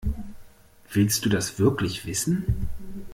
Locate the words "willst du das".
0.93-1.59